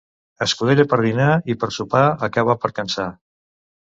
Escudella 0.45 0.85
per 0.93 0.97
dinar 1.05 1.27
i 1.53 1.57
per 1.65 1.69
sopar 1.77 2.03
acaba 2.31 2.57
per 2.65 2.75
cansar. 2.79 3.09